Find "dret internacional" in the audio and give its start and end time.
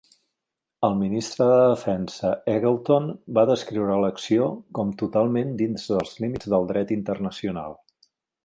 6.73-7.79